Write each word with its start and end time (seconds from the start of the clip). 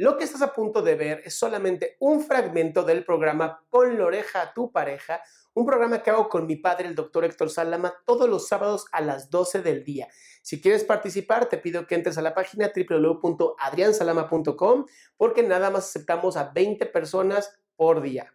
Lo 0.00 0.16
que 0.16 0.24
estás 0.24 0.40
a 0.40 0.54
punto 0.54 0.80
de 0.80 0.94
ver 0.94 1.20
es 1.26 1.34
solamente 1.34 1.98
un 2.00 2.22
fragmento 2.22 2.84
del 2.84 3.04
programa 3.04 3.66
Pon 3.68 3.98
la 3.98 4.06
oreja 4.06 4.40
a 4.40 4.54
tu 4.54 4.72
pareja, 4.72 5.20
un 5.52 5.66
programa 5.66 6.02
que 6.02 6.08
hago 6.08 6.30
con 6.30 6.46
mi 6.46 6.56
padre, 6.56 6.88
el 6.88 6.94
doctor 6.94 7.26
Héctor 7.26 7.50
Salama, 7.50 7.92
todos 8.06 8.26
los 8.26 8.48
sábados 8.48 8.86
a 8.92 9.02
las 9.02 9.28
12 9.28 9.60
del 9.60 9.84
día. 9.84 10.08
Si 10.40 10.62
quieres 10.62 10.84
participar, 10.84 11.50
te 11.50 11.58
pido 11.58 11.86
que 11.86 11.96
entres 11.96 12.16
a 12.16 12.22
la 12.22 12.34
página 12.34 12.72
www.adriansalama.com 12.74 14.86
porque 15.18 15.42
nada 15.42 15.68
más 15.68 15.90
aceptamos 15.90 16.38
a 16.38 16.48
20 16.48 16.86
personas 16.86 17.60
por 17.76 18.00
día. 18.00 18.32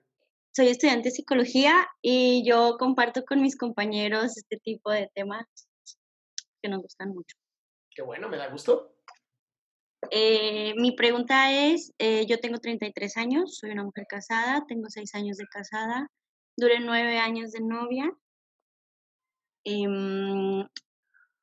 Soy 0.56 0.68
estudiante 0.68 1.10
de 1.10 1.16
psicología 1.16 1.88
y 2.00 2.48
yo 2.48 2.78
comparto 2.78 3.26
con 3.26 3.42
mis 3.42 3.58
compañeros 3.58 4.38
este 4.38 4.58
tipo 4.58 4.92
de 4.92 5.10
temas 5.16 5.48
que 6.62 6.70
nos 6.70 6.84
gustan 6.84 7.10
mucho. 7.10 7.36
Qué 7.90 8.04
bueno, 8.04 8.30
me 8.30 8.38
da 8.38 8.50
gusto. 8.50 8.95
Eh, 10.12 10.74
mi 10.78 10.94
pregunta 10.94 11.52
es, 11.52 11.94
eh, 11.98 12.26
yo 12.28 12.40
tengo 12.40 12.60
33 12.60 13.18
años, 13.18 13.58
soy 13.58 13.72
una 13.72 13.84
mujer 13.84 14.06
casada, 14.08 14.66
tengo 14.68 14.90
6 14.90 15.16
años 15.16 15.38
de 15.38 15.48
casada, 15.48 16.12
duré 16.58 16.80
9 16.80 17.18
años 17.20 17.52
de 17.52 17.62
novia. 17.62 18.12
Em, 19.64 20.68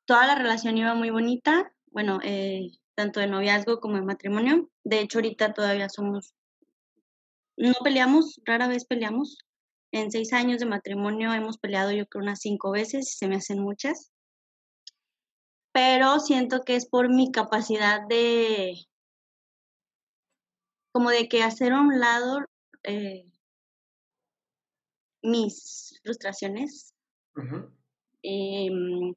toda 0.05 0.27
la 0.27 0.35
relación 0.35 0.77
iba 0.77 0.93
muy 0.95 1.09
bonita, 1.09 1.73
bueno, 1.87 2.19
eh, 2.23 2.71
tanto 2.95 3.19
de 3.19 3.27
noviazgo 3.27 3.79
como 3.79 3.95
de 3.95 4.03
matrimonio. 4.03 4.69
De 4.83 4.99
hecho, 5.01 5.19
ahorita 5.19 5.53
todavía 5.53 5.89
somos, 5.89 6.33
no 7.57 7.73
peleamos, 7.83 8.39
rara 8.45 8.67
vez 8.67 8.85
peleamos. 8.85 9.37
En 9.91 10.11
seis 10.11 10.33
años 10.33 10.59
de 10.59 10.65
matrimonio 10.65 11.33
hemos 11.33 11.57
peleado 11.57 11.91
yo 11.91 12.07
creo 12.07 12.23
unas 12.23 12.39
cinco 12.39 12.71
veces 12.71 13.11
y 13.11 13.17
se 13.17 13.27
me 13.27 13.35
hacen 13.35 13.59
muchas 13.59 14.12
pero 15.73 16.19
siento 16.19 16.61
que 16.61 16.75
es 16.75 16.85
por 16.87 17.09
mi 17.09 17.31
capacidad 17.31 18.07
de, 18.07 18.75
como 20.93 21.09
de 21.09 21.27
que 21.27 21.41
hacer 21.41 21.73
a 21.73 21.81
un 21.81 21.99
lado 21.99 22.39
eh, 22.83 23.25
mis 25.23 25.99
frustraciones. 26.03 26.93
Em, 28.21 29.15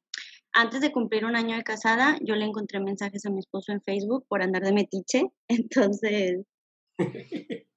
antes 0.51 0.81
de 0.81 0.91
cumplir 0.91 1.25
un 1.25 1.35
año 1.35 1.55
de 1.55 1.63
casada, 1.63 2.17
yo 2.21 2.35
le 2.35 2.45
encontré 2.45 2.79
mensajes 2.79 3.25
a 3.25 3.29
mi 3.29 3.39
esposo 3.39 3.71
en 3.71 3.81
Facebook 3.83 4.25
por 4.27 4.41
andar 4.41 4.63
de 4.63 4.73
metiche, 4.73 5.23
entonces 5.47 6.43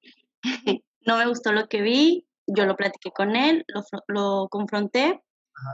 no 1.07 1.19
me 1.19 1.27
gustó 1.27 1.53
lo 1.53 1.69
que 1.69 1.83
vi, 1.83 2.27
yo 2.47 2.65
lo 2.65 2.77
platiqué 2.77 3.11
con 3.11 3.37
él, 3.37 3.67
lo, 3.69 3.83
lo 4.09 4.49
confronté 4.49 5.21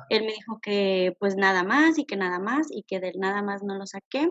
él 0.09 0.25
me 0.25 0.33
dijo 0.33 0.59
que 0.61 1.17
pues 1.19 1.37
nada 1.37 1.63
más 1.63 1.99
y 1.99 2.05
que 2.05 2.17
nada 2.17 2.39
más 2.39 2.67
y 2.71 2.83
que 2.85 3.01
del 3.01 3.19
nada 3.19 3.43
más 3.43 3.63
no 3.63 3.77
lo 3.77 3.87
saqué. 3.87 4.31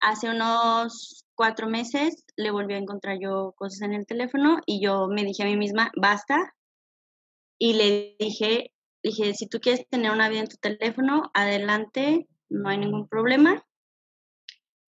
Hace 0.00 0.30
unos 0.30 1.26
cuatro 1.34 1.68
meses 1.68 2.24
le 2.36 2.50
volví 2.50 2.74
a 2.74 2.78
encontrar 2.78 3.18
yo 3.20 3.52
cosas 3.56 3.82
en 3.82 3.94
el 3.94 4.06
teléfono 4.06 4.58
y 4.66 4.84
yo 4.84 5.08
me 5.08 5.24
dije 5.24 5.42
a 5.42 5.46
mí 5.46 5.56
misma, 5.56 5.90
basta. 5.96 6.54
Y 7.58 7.74
le 7.74 8.16
dije, 8.18 8.72
dije, 9.02 9.34
si 9.34 9.46
tú 9.46 9.60
quieres 9.60 9.86
tener 9.88 10.10
una 10.10 10.28
vida 10.28 10.40
en 10.40 10.48
tu 10.48 10.56
teléfono, 10.56 11.30
adelante, 11.34 12.26
no 12.48 12.68
hay 12.68 12.78
ningún 12.78 13.08
problema. 13.08 13.64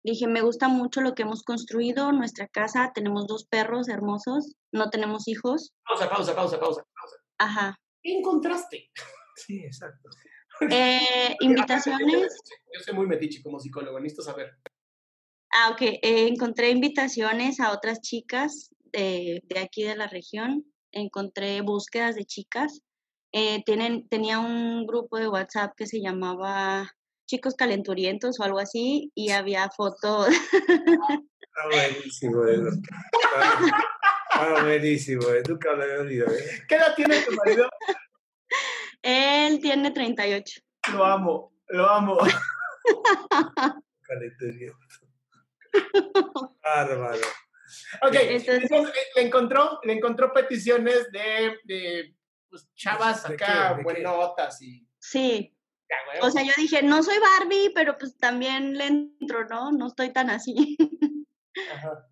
Dije, 0.03 0.27
me 0.27 0.41
gusta 0.41 0.67
mucho 0.67 1.01
lo 1.01 1.16
que 1.16 1.23
hemos 1.23 1.43
construido, 1.43 2.11
nuestra 2.11 2.47
casa, 2.47 2.91
tenemos 2.93 3.25
dos 3.27 3.45
perros 3.45 3.89
hermosos, 3.89 4.55
no 4.72 4.89
tenemos 4.89 5.27
hijos. 5.27 5.73
Pausa, 5.83 6.09
pausa, 6.09 6.35
pausa, 6.35 6.59
pausa, 6.59 6.83
pausa. 6.93 7.16
Ajá. 7.39 7.79
¿Qué 8.05 8.16
encontraste? 8.19 8.91
Sí, 9.35 9.63
exacto. 9.66 10.09
Eh, 10.69 11.35
invitaciones. 11.39 12.38
Yo 12.71 12.79
soy 12.79 12.93
muy 12.93 13.07
metiche 13.07 13.41
como 13.41 13.59
psicólogo, 13.59 13.99
necesito 13.99 14.21
saber. 14.21 14.51
Ah, 15.51 15.71
ok. 15.71 15.81
Eh, 15.81 16.27
encontré 16.27 16.69
invitaciones 16.69 17.59
a 17.59 17.71
otras 17.71 18.01
chicas 18.01 18.69
de, 18.93 19.41
de, 19.45 19.59
aquí 19.59 19.81
de 19.81 19.95
la 19.95 20.05
región. 20.05 20.71
Encontré 20.91 21.61
búsquedas 21.61 22.13
de 22.13 22.25
chicas. 22.25 22.83
Eh, 23.31 23.63
tienen, 23.66 24.07
tenía 24.07 24.37
un 24.37 24.85
grupo 24.85 25.17
de 25.17 25.27
WhatsApp 25.27 25.73
que 25.75 25.87
se 25.87 25.99
llamaba 25.99 26.87
Chicos 27.25 27.55
Calenturientos 27.55 28.39
o 28.39 28.43
algo 28.43 28.59
así 28.59 29.11
y 29.16 29.31
había 29.31 29.72
fotos. 29.75 30.27
Ah, 31.57 31.67
buenísimo, 31.72 32.45
eso. 32.47 32.69
Ah, 34.38 34.63
buenísimo, 34.63 35.29
eh. 35.29 35.44
nunca 35.47 35.72
lo 35.73 35.84
había 35.84 36.00
oído. 36.00 36.28
¿eh? 36.28 36.63
¿Qué 36.68 36.75
edad 36.75 36.94
tiene 36.94 37.22
tu 37.22 37.31
marido? 37.34 37.69
Él 39.01 39.62
tiene 39.62 39.91
38. 39.91 40.62
Lo 40.91 41.06
amo, 41.06 41.53
lo 41.69 41.90
amo. 41.90 42.18
Bárbaro. 46.62 47.28
Ok, 48.01 48.13
entonces, 48.13 48.69
le, 49.16 49.22
encontró, 49.22 49.79
le 49.84 49.94
encontró 49.94 50.34
peticiones 50.34 51.09
de, 51.12 51.57
de 51.63 52.16
pues, 52.50 52.69
chavas 52.75 53.28
¿De 53.28 53.35
acá, 53.35 53.79
buenotas 53.81 54.62
y... 54.62 54.85
Sí. 55.00 55.56
Ya. 55.90 56.25
O 56.25 56.29
sea, 56.29 56.44
yo 56.44 56.52
dije, 56.57 56.84
no 56.84 57.02
soy 57.03 57.17
Barbie, 57.19 57.72
pero 57.73 57.97
pues 57.97 58.17
también 58.17 58.78
le 58.78 58.88
entro, 58.88 59.46
¿no? 59.47 59.72
No 59.72 59.88
estoy 59.88 60.11
tan 60.11 60.29
así. 60.29 60.78
Ajá. 61.73 62.05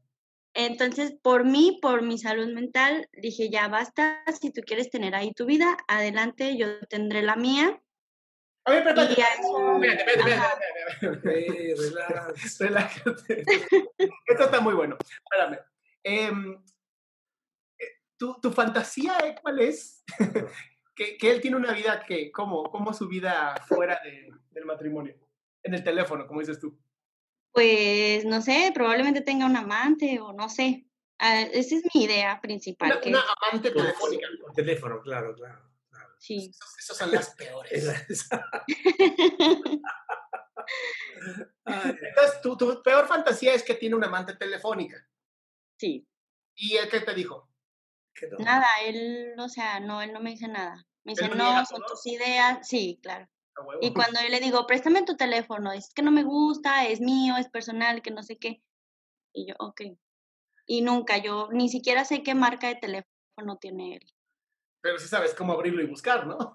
Entonces, 0.56 1.16
por 1.22 1.46
mí, 1.46 1.80
por 1.82 2.04
mi 2.04 2.18
salud 2.18 2.48
mental, 2.54 3.10
dije, 3.14 3.50
ya 3.50 3.68
basta, 3.68 4.24
si 4.40 4.52
tú 4.52 4.62
quieres 4.62 4.90
tener 4.90 5.16
ahí 5.16 5.34
tu 5.34 5.46
vida, 5.46 5.78
adelante, 5.88 6.58
yo 6.58 6.80
tendré 6.88 7.24
la 7.24 7.36
mía. 7.36 7.82
A 8.66 8.72
ver, 8.72 8.88
espérate, 8.88 9.14
espérate, 9.14 10.66
espérate, 10.92 11.76
relax. 11.78 12.60
Relájate. 12.60 13.44
Esto 14.28 14.44
está 14.46 14.62
muy 14.62 14.74
bueno. 14.74 14.96
Espérame. 15.02 15.60
Em, 16.04 16.64
eh, 17.80 17.86
¿tu, 18.18 18.40
¿Tu 18.40 18.52
fantasía 18.52 19.18
eh, 19.26 19.36
cuál 19.42 19.60
es? 19.60 20.04
que, 20.96 21.18
que 21.18 21.32
él 21.32 21.42
tiene 21.42 21.58
una 21.58 21.74
vida 21.74 22.06
que, 22.06 22.32
¿cómo, 22.32 22.64
cómo 22.70 22.94
su 22.94 23.08
vida 23.08 23.56
fuera 23.68 24.00
de- 24.04 24.30
del 24.52 24.66
matrimonio? 24.66 25.16
En 25.64 25.74
el 25.74 25.84
teléfono, 25.84 26.28
como 26.28 26.40
dices 26.42 26.60
tú. 26.60 26.78
Pues, 27.54 28.26
no 28.26 28.42
sé, 28.42 28.72
probablemente 28.74 29.22
tenga 29.22 29.46
un 29.46 29.56
amante 29.56 30.20
o 30.20 30.34
no 30.34 30.50
sé. 30.50 30.88
Ah, 31.20 31.42
esa 31.42 31.76
es 31.76 31.84
mi 31.94 32.04
idea 32.04 32.42
principal. 32.42 32.92
Una, 32.92 33.02
que, 33.02 33.10
una 33.10 33.22
amante 33.22 33.72
Por 33.72 33.82
telefónica. 33.84 34.28
por 34.42 34.54
teléfono, 34.54 35.02
claro, 35.02 35.36
claro. 35.36 35.62
claro. 35.90 36.16
sí. 36.18 36.52
Esas 36.80 36.98
son 36.98 37.12
las 37.12 37.30
peores. 37.36 37.88
Entonces, 41.66 42.42
tu, 42.42 42.58
tu 42.58 42.82
peor 42.82 43.08
fantasía 43.08 43.54
es 43.54 43.64
que 43.64 43.76
tiene 43.76 43.96
una 43.96 44.08
amante 44.08 44.36
telefónica. 44.36 44.98
Sí. 45.78 46.08
¿Y 46.56 46.76
él 46.76 46.90
qué 46.90 47.02
te 47.02 47.14
dijo? 47.14 47.50
Nada, 48.40 48.68
él, 48.86 49.34
o 49.38 49.50
sea, 49.50 49.80
no, 49.80 50.02
él 50.02 50.14
no 50.14 50.20
me 50.20 50.32
dice 50.32 50.48
nada. 50.48 50.86
Me 51.04 51.14
dice, 51.14 51.28
no 51.30 51.66
son 51.66 51.82
tus 51.88 52.06
ideas. 52.08 52.68
Sí, 52.68 53.00
claro. 53.02 53.28
Y 53.82 53.94
cuando 53.94 54.20
yo 54.22 54.30
le 54.30 54.40
digo, 54.40 54.66
préstame 54.66 55.04
tu 55.04 55.16
teléfono, 55.16 55.72
es 55.72 55.94
que 55.94 56.02
no 56.02 56.12
me 56.12 56.24
gusta, 56.24 56.88
es 56.88 57.00
mío, 57.02 57.36
es 57.38 57.50
personal, 57.50 58.02
que 58.02 58.12
no 58.12 58.24
sé 58.24 58.38
qué. 58.38 58.64
Y 59.34 59.48
yo, 59.48 59.56
ok. 59.60 59.82
Y 60.68 60.82
nunca, 60.82 61.18
yo 61.18 61.50
ni 61.52 61.70
siquiera 61.70 62.06
sé 62.06 62.24
qué 62.24 62.34
marca 62.36 62.68
de 62.68 62.76
teléfono 62.76 63.58
tiene 63.60 63.96
él. 63.98 64.14
Pero 64.82 65.00
sí 65.00 65.08
sabes 65.08 65.34
cómo 65.34 65.54
abrirlo 65.54 65.82
y 65.82 65.86
buscar, 65.88 66.28
¿no? 66.28 66.54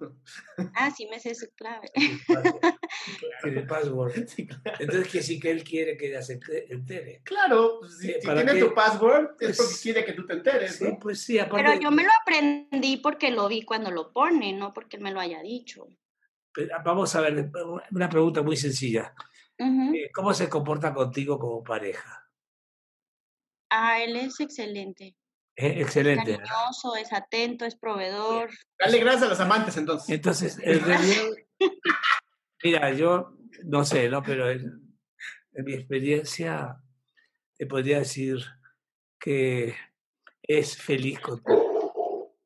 Ah, 0.74 0.90
sí 0.90 1.06
me 1.06 1.18
sé 1.18 1.34
su 1.34 1.46
clave. 1.54 1.90
Tiene 3.42 3.62
password. 3.66 4.12
Sí, 4.28 4.46
claro. 4.46 4.76
Entonces 4.80 5.08
que 5.08 5.22
sí 5.22 5.40
que 5.40 5.50
él 5.50 5.64
quiere 5.64 5.96
que 5.96 6.10
ya 6.10 6.20
se 6.22 6.38
entere. 6.68 7.22
Claro, 7.24 7.78
pues, 7.80 7.98
si, 7.98 8.08
Sí, 8.08 8.14
si 8.20 8.26
¿para 8.26 8.44
tiene 8.44 8.58
qué? 8.60 8.66
tu 8.66 8.74
password, 8.74 9.24
es 9.40 9.56
porque 9.56 9.70
Pues- 9.70 9.80
quiere 9.82 10.04
que 10.04 10.12
tú 10.12 10.26
te 10.26 10.34
enteres, 10.34 10.76
Sí, 10.76 10.84
¿no? 10.84 10.98
pues 10.98 11.22
sí, 11.22 11.38
aparte. 11.38 11.64
Pero 11.64 11.80
yo 11.80 11.90
me 11.90 12.02
lo 12.02 12.10
aprendí 12.20 12.98
porque 12.98 13.30
lo 13.30 13.48
vi 13.48 13.62
cuando 13.62 13.90
lo 13.90 14.12
pone, 14.12 14.52
no 14.52 14.74
porque 14.74 14.96
él 14.98 15.02
me 15.02 15.10
lo 15.12 15.20
haya 15.20 15.40
dicho. 15.42 15.86
Pero 16.58 16.74
Vamos 16.84 17.14
a 17.14 17.20
ver, 17.20 17.52
una 17.92 18.08
pregunta 18.08 18.42
muy 18.42 18.56
sencilla. 18.56 19.14
Eh, 19.56 20.10
¿Cómo 20.12 20.34
se 20.34 20.48
comporta 20.48 20.92
contigo 20.92 21.38
como 21.38 21.62
pareja? 21.62 22.28
Ah, 23.70 24.02
él 24.02 24.16
es 24.16 24.40
excelente. 24.40 25.14
Eh, 25.54 25.80
excelente. 25.80 26.32
¿verdad? 26.32 26.46
Cariñoso, 26.48 26.96
es 26.96 27.12
atento, 27.12 27.64
es 27.64 27.76
proveedor. 27.76 28.50
Dale 28.76 28.98
gracias 28.98 29.22
a 29.22 29.28
los 29.28 29.38
amantes, 29.38 29.76
entonces. 29.76 30.08
Entonces, 30.08 30.58
en 30.64 30.84
realidad, 30.84 31.22
mira, 32.64 32.92
yo 32.92 33.36
no 33.62 33.84
sé, 33.84 34.08
¿no? 34.08 34.20
Pero 34.24 34.50
en, 34.50 34.98
en 35.52 35.64
mi 35.64 35.74
experiencia 35.74 36.76
te 37.56 37.66
podría 37.66 38.00
decir 38.00 38.44
que 39.20 39.76
es 40.42 40.76
feliz 40.76 41.20
contigo 41.20 42.36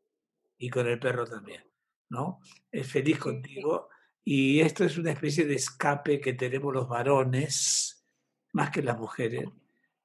y 0.58 0.68
con 0.68 0.86
el 0.86 1.00
perro 1.00 1.24
también, 1.26 1.64
¿no? 2.10 2.40
Es 2.70 2.92
feliz 2.92 3.18
contigo 3.18 3.88
y 4.24 4.60
esto 4.60 4.84
es 4.84 4.98
una 4.98 5.10
especie 5.10 5.46
de 5.46 5.54
escape 5.54 6.20
que 6.20 6.34
tenemos 6.34 6.72
los 6.72 6.88
varones, 6.88 8.06
más 8.52 8.70
que 8.70 8.82
las 8.82 8.98
mujeres, 8.98 9.48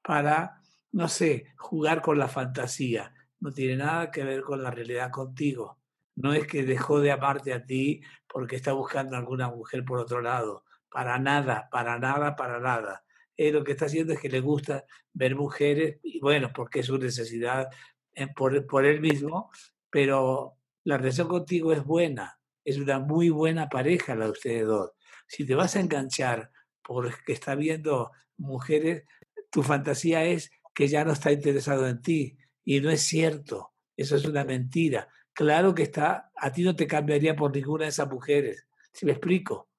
para, 0.01 0.61
no 0.91 1.07
sé, 1.07 1.53
jugar 1.57 2.01
con 2.01 2.17
la 2.17 2.27
fantasía. 2.27 3.13
No 3.39 3.51
tiene 3.51 3.77
nada 3.77 4.09
que 4.09 4.23
ver 4.23 4.41
con 4.41 4.63
la 4.63 4.71
realidad 4.71 5.11
contigo. 5.11 5.79
No 6.15 6.33
es 6.33 6.47
que 6.47 6.63
dejó 6.63 6.99
de 6.99 7.11
amarte 7.11 7.53
a 7.53 7.63
ti 7.63 8.01
porque 8.27 8.55
está 8.55 8.73
buscando 8.73 9.15
a 9.15 9.19
alguna 9.19 9.49
mujer 9.49 9.85
por 9.85 9.99
otro 9.99 10.21
lado. 10.21 10.63
Para 10.89 11.19
nada, 11.19 11.69
para 11.71 11.99
nada, 11.99 12.35
para 12.35 12.59
nada. 12.59 13.03
Él 13.35 13.53
lo 13.53 13.63
que 13.63 13.73
está 13.73 13.85
haciendo 13.85 14.13
es 14.13 14.19
que 14.19 14.29
le 14.29 14.39
gusta 14.39 14.85
ver 15.13 15.35
mujeres, 15.35 15.99
y 16.01 16.19
bueno, 16.19 16.51
porque 16.53 16.79
es 16.79 16.87
su 16.87 16.97
necesidad 16.97 17.67
eh, 18.13 18.27
por, 18.35 18.65
por 18.65 18.83
él 18.83 18.99
mismo, 18.99 19.51
pero 19.91 20.57
la 20.83 20.97
relación 20.97 21.27
contigo 21.27 21.71
es 21.71 21.83
buena, 21.83 22.36
es 22.67 22.77
una 22.77 22.99
muy 22.99 23.29
buena 23.29 23.69
pareja 23.69 24.13
la 24.13 24.25
de 24.25 24.31
ustedes 24.31 24.67
dos. 24.67 24.91
Si 25.25 25.45
te 25.45 25.55
vas 25.55 25.77
a 25.77 25.79
enganchar 25.79 26.51
porque 26.83 27.31
está 27.31 27.55
viendo 27.55 28.11
mujeres, 28.35 29.05
tu 29.49 29.63
fantasía 29.63 30.25
es 30.25 30.51
que 30.73 30.89
ya 30.89 31.05
no 31.05 31.13
está 31.13 31.31
interesado 31.31 31.87
en 31.87 32.01
ti, 32.01 32.37
y 32.65 32.81
no 32.81 32.89
es 32.89 33.01
cierto, 33.03 33.71
eso 33.95 34.17
es 34.17 34.25
una 34.25 34.43
mentira. 34.43 35.07
Claro 35.31 35.73
que 35.73 35.83
está, 35.83 36.29
a 36.35 36.51
ti 36.51 36.63
no 36.63 36.75
te 36.75 36.87
cambiaría 36.87 37.37
por 37.37 37.55
ninguna 37.55 37.85
de 37.85 37.89
esas 37.91 38.09
mujeres. 38.11 38.67
Si 38.91 39.05
me 39.05 39.13
explico. 39.13 39.69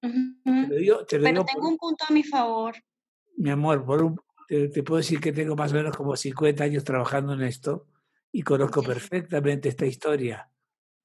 Te 0.00 0.08
lo 0.68 0.76
digo, 0.76 1.04
te 1.04 1.18
lo 1.18 1.24
Pero 1.24 1.32
digo 1.40 1.44
tengo 1.44 1.60
por- 1.60 1.70
un 1.72 1.76
punto 1.78 2.04
a 2.08 2.12
mi 2.12 2.22
favor. 2.22 2.74
mi 3.36 3.50
amor, 3.50 3.84
por 3.84 4.00
un- 4.04 4.20
te, 4.46 4.68
te 4.68 4.82
puedo 4.84 4.98
decir 4.98 5.18
que 5.20 5.32
tengo 5.32 5.56
más 5.56 5.72
o 5.72 5.74
menos 5.74 5.96
como 5.96 6.14
50 6.16 6.62
años 6.62 6.84
trabajando 6.84 7.32
en 7.32 7.42
esto 7.42 7.88
y 8.30 8.42
conozco 8.42 8.80
perfectamente 8.84 9.68
esta 9.70 9.86
historia. 9.86 10.48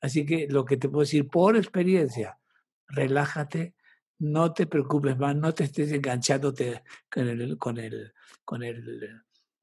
Así 0.07 0.25
que 0.25 0.47
lo 0.49 0.63
que 0.63 0.77
te 0.77 0.87
puedo 0.87 1.01
decir 1.01 1.27
por 1.27 1.57
experiencia, 1.57 2.39
relájate, 2.87 3.75
no 4.19 4.53
te 4.53 4.65
preocupes 4.65 5.17
más, 5.17 5.35
no 5.35 5.53
te 5.53 5.65
estés 5.65 5.91
enganchándote 5.91 6.81
con 7.11 7.27
el, 7.27 7.57
con 7.57 7.77
el, 7.77 8.13
con 8.45 8.63
el, 8.63 9.03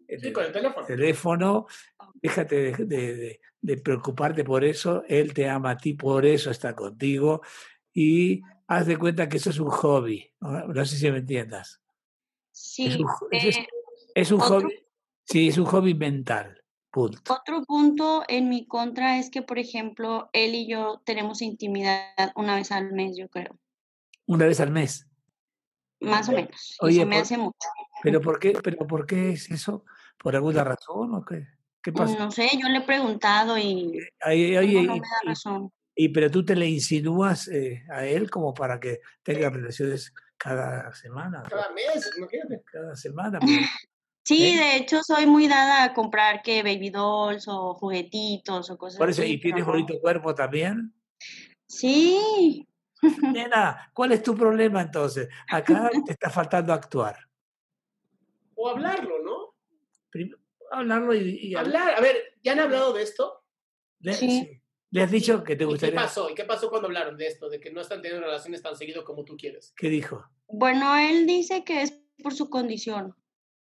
en 0.06 0.20
Sí, 0.20 0.26
el 0.28 0.32
con 0.34 0.44
el 0.44 0.52
teléfono. 0.52 0.86
teléfono, 0.86 1.66
déjate 2.22 2.56
de, 2.56 2.72
de- 2.84 3.16
de- 3.16 3.40
de 3.62 3.76
preocuparte 3.78 4.44
por 4.44 4.62
eso, 4.64 5.02
él 5.08 5.32
te 5.32 5.48
ama 5.48 5.70
a 5.70 5.76
ti, 5.78 5.94
por 5.94 6.26
eso 6.26 6.50
está 6.50 6.76
contigo 6.76 7.40
y 7.94 8.42
haz 8.66 8.86
de 8.86 8.98
cuenta 8.98 9.26
que 9.30 9.38
eso 9.38 9.48
es 9.48 9.58
un 9.58 9.70
hobby, 9.70 10.30
no, 10.40 10.68
No 10.68 10.84
sé 10.84 10.96
si 10.98 11.10
me 11.10 11.18
entiendas. 11.18 11.80
Es 12.52 12.58
Sí. 12.58 12.96
un, 13.00 13.06
jo- 13.06 13.28
es- 13.30 13.44
es- 13.46 13.56
eh, 13.56 13.66
es 14.14 14.30
un 14.30 14.40
hobby, 14.40 14.74
sí, 15.24 15.48
es 15.48 15.56
un 15.56 15.64
hobby 15.64 15.94
mental, 15.94 16.62
punto. 16.94 17.34
Otro 17.34 17.64
punto 17.64 18.22
en 18.28 18.48
mi 18.48 18.66
contra 18.66 19.18
es 19.18 19.28
que, 19.30 19.42
por 19.42 19.58
ejemplo, 19.58 20.30
él 20.32 20.54
y 20.54 20.68
yo 20.68 21.02
tenemos 21.04 21.42
intimidad 21.42 22.32
una 22.36 22.54
vez 22.54 22.70
al 22.70 22.92
mes, 22.92 23.16
yo 23.16 23.28
creo. 23.28 23.58
Una 24.26 24.46
vez 24.46 24.60
al 24.60 24.70
mes. 24.70 25.06
Más 26.00 26.28
o 26.28 26.32
menos. 26.32 26.76
Y 26.80 26.84
Oye, 26.86 27.00
se 27.00 27.06
me 27.06 27.16
por- 27.16 27.22
hace 27.22 27.36
mucho. 27.36 27.68
¿Pero 28.02 28.20
por 28.20 28.38
qué, 28.38 28.52
pero 28.62 28.86
por 28.86 29.06
qué 29.06 29.30
es 29.32 29.50
eso? 29.50 29.84
¿Por 30.18 30.36
alguna 30.36 30.62
razón 30.62 31.14
o 31.14 31.24
qué? 31.24 31.46
¿Qué 31.82 31.92
pasa? 31.92 32.16
No 32.18 32.30
sé, 32.30 32.48
yo 32.62 32.68
le 32.68 32.78
he 32.78 32.82
preguntado 32.82 33.58
y 33.58 33.98
Ahí- 34.20 34.52
no, 34.52 34.60
oye, 34.60 34.82
no 34.82 34.94
me 34.94 35.00
da 35.00 35.06
y- 35.24 35.28
razón. 35.28 35.70
y- 35.96 36.08
pero 36.10 36.30
tú 36.30 36.44
te 36.44 36.54
le 36.56 36.68
insinúas 36.68 37.48
eh, 37.48 37.84
a 37.90 38.04
él 38.06 38.30
como 38.30 38.54
para 38.54 38.78
que 38.78 39.00
tenga 39.22 39.50
relaciones 39.50 40.14
cada 40.38 40.94
semana. 40.94 41.42
Cada 41.48 41.70
mes, 41.72 42.10
imagínate. 42.16 42.62
Cada 42.70 42.94
semana. 42.96 43.40
Sí, 44.24 44.42
¿Eh? 44.54 44.56
de 44.56 44.76
hecho 44.76 45.02
soy 45.02 45.26
muy 45.26 45.48
dada 45.48 45.84
a 45.84 45.92
comprar 45.94 46.42
que 46.42 46.62
baby 46.62 46.90
dolls 46.90 47.46
o 47.46 47.74
juguetitos 47.74 48.70
o 48.70 48.78
cosas 48.78 48.98
Por 48.98 49.10
eso, 49.10 49.22
así. 49.22 49.32
¿y 49.32 49.40
tienes 49.40 49.64
bonito 49.66 49.98
cuerpo 50.00 50.34
también? 50.34 50.94
Sí, 51.66 52.66
Nena, 53.20 53.90
¿cuál 53.92 54.12
es 54.12 54.22
tu 54.22 54.34
problema 54.34 54.80
entonces? 54.82 55.28
Acá 55.50 55.90
te 56.06 56.12
está 56.12 56.30
faltando 56.30 56.72
actuar. 56.72 57.18
O 58.54 58.68
hablarlo, 58.68 59.22
¿no? 59.22 59.54
Prim- 60.10 60.36
hablarlo 60.70 61.14
y, 61.14 61.48
y 61.48 61.54
hablar. 61.54 61.82
Hablar, 61.82 61.98
a 61.98 62.00
ver, 62.00 62.16
¿ya 62.42 62.52
han 62.52 62.60
hablado 62.60 62.92
de 62.94 63.02
esto? 63.02 63.42
Le, 64.00 64.14
Sí. 64.14 64.30
sí. 64.30 64.60
Le 64.90 65.02
has 65.02 65.10
dicho 65.10 65.42
que 65.42 65.56
te 65.56 65.64
¿Y 65.64 65.66
qué 65.66 65.72
gustaría. 65.72 65.96
pasó? 65.96 66.30
¿Y 66.30 66.34
qué 66.34 66.44
pasó 66.44 66.70
cuando 66.70 66.86
hablaron 66.86 67.16
de 67.16 67.26
esto? 67.26 67.48
De 67.50 67.58
que 67.58 67.70
no 67.72 67.80
están 67.80 68.00
teniendo 68.00 68.24
relaciones 68.24 68.62
tan 68.62 68.76
seguido 68.76 69.04
como 69.04 69.24
tú 69.24 69.36
quieres. 69.36 69.74
¿Qué 69.76 69.88
dijo? 69.88 70.24
bueno, 70.46 70.96
él 70.96 71.26
dice 71.26 71.64
que 71.64 71.82
es 71.82 72.00
por 72.22 72.32
su 72.32 72.48
condición, 72.48 73.14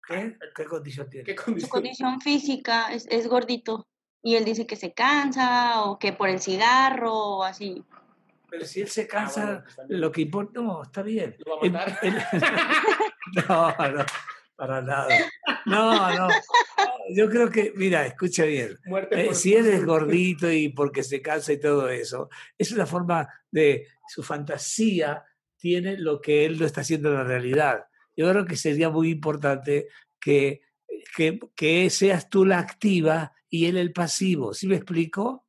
¿Qué? 0.06 0.36
¿Qué 0.54 0.64
condición 0.64 1.08
tiene? 1.08 1.24
¿Qué 1.24 1.36
su 1.60 1.68
condición? 1.68 2.20
física, 2.20 2.92
es, 2.92 3.06
es 3.10 3.28
gordito. 3.28 3.86
Y 4.22 4.36
él 4.36 4.44
dice 4.44 4.66
que 4.66 4.76
se 4.76 4.92
cansa 4.92 5.82
o 5.84 5.98
que 5.98 6.12
por 6.12 6.28
el 6.28 6.40
cigarro 6.40 7.12
o 7.12 7.42
así. 7.44 7.82
Pero 8.50 8.64
si 8.66 8.80
él 8.82 8.88
se 8.88 9.02
Ah, 9.02 9.08
cansa, 9.08 9.44
bueno, 9.44 9.64
pues 9.76 9.86
lo 10.00 10.12
que 10.12 10.20
importa, 10.22 10.60
no, 10.60 10.82
está 10.82 11.02
bien. 11.02 11.36
¿Lo 11.44 11.58
va 11.58 11.66
a 11.66 11.70
matar? 11.70 11.98
él- 12.02 12.14
no, 13.48 13.68
no, 13.92 14.04
para 14.56 14.80
nada. 14.82 15.08
No, 15.66 16.10
no. 16.18 16.28
Yo 17.14 17.28
creo 17.28 17.50
que, 17.50 17.72
mira, 17.76 18.06
escucha 18.06 18.44
bien. 18.44 18.78
Eh, 19.10 19.26
por 19.26 19.34
si 19.34 19.54
él 19.54 19.66
es 19.66 19.84
gordito 19.84 20.50
y 20.50 20.68
porque 20.68 21.02
se 21.02 21.20
cansa 21.22 21.52
y 21.52 21.58
todo 21.60 21.88
eso, 21.88 22.28
es 22.58 22.70
una 22.72 22.86
forma 22.86 23.28
de 23.50 23.88
su 24.08 24.22
fantasía 24.22 25.24
tiene 25.56 25.96
lo 25.96 26.20
que 26.20 26.44
él 26.44 26.58
no 26.58 26.66
está 26.66 26.80
haciendo 26.82 27.08
en 27.10 27.14
la 27.16 27.24
realidad. 27.24 27.86
Yo 28.16 28.30
creo 28.30 28.44
que 28.44 28.56
sería 28.56 28.90
muy 28.90 29.10
importante 29.10 29.88
que, 30.20 30.62
que, 31.16 31.38
que 31.54 31.90
seas 31.90 32.28
tú 32.28 32.44
la 32.44 32.58
activa 32.58 33.32
y 33.48 33.66
él 33.66 33.76
el 33.76 33.92
pasivo. 33.92 34.54
¿Sí 34.54 34.66
me 34.68 34.76
explico? 34.76 35.46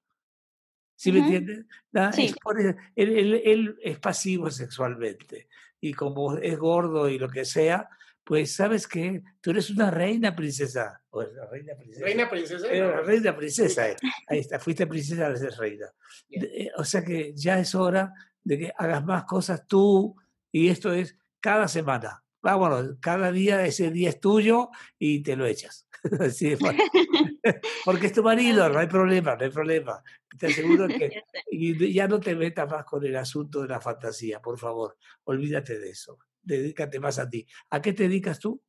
¿Sí 0.96 1.12
me 1.12 1.20
Ujú. 1.20 1.28
entiendes? 1.34 1.66
Ah, 1.94 2.12
Sí. 2.14 2.26
es 2.26 2.36
por 2.38 2.60
él, 2.60 2.76
él- 2.96 3.18
él- 3.18 3.42
él 3.46 3.78
es 3.82 4.00
pasivo 4.00 4.50
sexualmente 4.50 5.48
y 5.82 5.94
como 5.94 6.38
es 6.38 6.58
gordo 6.58 7.10
y 7.10 7.20
lo 7.20 7.30
que 7.30 7.44
sea, 7.46 7.90
pues 8.24 8.56
sabes 8.56 8.88
que 8.88 9.22
tú 9.42 9.52
eres 9.52 9.70
una 9.70 9.92
reina 9.92 10.34
princesa. 10.34 11.02
O 11.10 11.22
la 11.24 11.46
reina 11.52 11.76
princesa. 11.76 12.06
Reina 12.06 12.30
princesa. 12.30 12.68
Era 12.72 13.02
reina 13.02 13.36
princesa. 13.36 13.90
eh. 13.90 13.96
Ahí 14.28 14.40
está, 14.40 14.60
fuiste 14.60 14.88
princesa, 14.88 15.26
ahora 15.28 15.38
eres 15.40 15.58
reina. 15.58 15.88
De- 16.30 16.46
eh, 16.64 16.72
O 16.78 16.86
sea 16.86 17.04
que 17.04 17.34
ya 17.36 17.60
es 17.60 17.76
hora 17.76 18.14
de 18.42 18.58
que 18.60 18.72
hagas 18.78 19.04
más 19.04 19.26
cosas 19.26 19.68
tú 19.68 20.16
y 20.54 20.70
esto 20.70 20.94
es 20.94 21.18
cada 21.42 21.68
semana. 21.68 22.23
Vámonos, 22.44 22.98
cada 23.00 23.32
día 23.32 23.66
ese 23.66 23.90
día 23.90 24.10
es 24.10 24.20
tuyo 24.20 24.70
y 25.00 25.24
te 25.24 25.38
lo 25.38 25.46
echas. 25.46 25.88
Así 26.20 26.50
de 26.50 26.58
fácil. 26.58 26.82
Porque 27.86 28.08
es 28.08 28.14
tu 28.14 28.22
marido, 28.22 28.68
no 28.68 28.80
hay 28.80 28.88
problema, 28.88 29.38
no 29.38 29.46
hay 29.46 29.50
problema. 29.50 30.04
Te 30.38 30.48
aseguro 30.48 30.90
que 30.90 31.24
y 31.52 31.94
ya 31.94 32.10
no 32.10 32.20
te 32.20 32.36
metas 32.36 32.70
más 32.70 32.84
con 32.84 33.06
el 33.06 33.16
asunto 33.16 33.62
de 33.62 33.70
la 33.70 33.80
fantasía, 33.80 34.42
por 34.42 34.60
favor. 34.60 34.98
Olvídate 35.24 35.80
de 35.80 35.92
eso. 35.92 36.20
Dedícate 36.42 37.00
más 37.00 37.18
a 37.18 37.30
ti. 37.30 37.48
¿A 37.70 37.82
qué 37.82 37.94
te 37.94 38.04
dedicas 38.04 38.40
tú? 38.40 38.62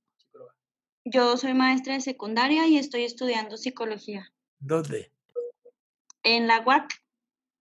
Yo 1.05 1.37
soy 1.37 1.53
maestra 1.53 1.95
de 1.95 2.01
secundaria 2.01 2.69
y 2.69 2.79
estoy 2.79 3.03
estudiando 3.03 3.57
psicología 3.57 4.33
¿Dónde? 4.61 5.13
en 6.23 6.47
la 6.47 6.61
UAC. 6.61 6.95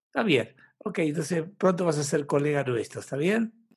Está 0.06 0.22
bien. 0.22 0.56
Ok, 0.78 1.00
entonces 1.00 1.44
pronto 1.58 1.86
vas 1.86 1.98
a 1.98 2.04
ser 2.04 2.28
colega 2.28 2.64
nuestro, 2.64 3.02
¿está 3.02 3.18
bien? 3.18 3.68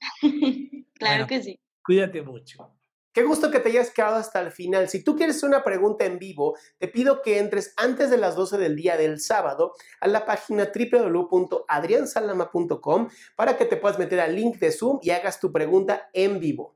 Claro 0.99 1.26
que 1.26 1.43
sí. 1.43 1.59
Cuídate 1.87 2.23
mucho. 2.23 2.76
Qué 3.16 3.23
gusto 3.23 3.50
que 3.50 3.61
te 3.61 3.71
hayas 3.71 3.90
quedado 3.90 4.16
hasta 4.16 4.40
el 4.40 4.52
final. 4.52 4.90
Si 4.90 5.02
tú 5.02 5.16
quieres 5.16 5.43
una 5.43 5.64
pregunta 5.64 6.05
en 6.05 6.19
vivo, 6.19 6.59
te 6.78 6.87
pido 6.87 7.23
que 7.23 7.38
entres 7.38 7.73
antes 7.78 8.11
de 8.11 8.19
las 8.19 8.37
12 8.37 8.59
del 8.59 8.76
día 8.76 8.99
del 8.99 9.21
sábado 9.21 9.73
a 10.00 10.07
la 10.07 10.26
página 10.26 10.71
www.adriansalama.com 10.71 13.09
para 13.35 13.57
que 13.57 13.64
te 13.64 13.78
puedas 13.78 13.99
meter 13.99 14.21
al 14.21 14.37
link 14.37 14.59
de 14.59 14.71
Zoom 14.71 14.99
y 15.00 15.09
hagas 15.11 15.40
tu 15.40 15.50
pregunta 15.50 16.11
en 16.12 16.40
vivo. 16.40 16.75